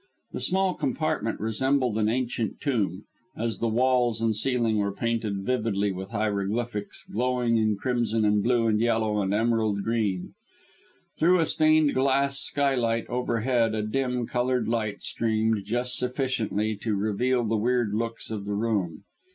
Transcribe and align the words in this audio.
The 0.33 0.39
small 0.39 0.75
apartment 0.81 1.39
resembled 1.39 1.95
an 1.99 2.09
ancient 2.09 2.59
tomb, 2.59 3.03
as 3.37 3.59
the 3.59 3.67
walls 3.67 4.19
and 4.19 4.35
ceiling 4.35 4.79
were 4.79 4.91
painted 4.91 5.45
vividly 5.45 5.91
with 5.91 6.09
hieroglyphics, 6.09 7.03
glowing 7.11 7.57
in 7.57 7.75
crimson 7.75 8.25
and 8.25 8.41
blue 8.41 8.65
and 8.65 8.79
yellow 8.79 9.21
and 9.21 9.31
emerald 9.31 9.83
green. 9.83 10.33
Through 11.19 11.39
a 11.39 11.45
stained 11.45 11.93
glass 11.93 12.39
skylight 12.39 13.05
overhead 13.09 13.75
a 13.75 13.83
dim, 13.83 14.25
coloured 14.25 14.67
light 14.67 15.03
streamed 15.03 15.63
just 15.65 15.95
sufficiently 15.99 16.75
to 16.77 16.95
reveal 16.95 17.43
the 17.43 17.55
weird 17.57 17.93
looks 17.93 18.31
of 18.31 18.45
the 18.45 18.55
room. 18.55 19.03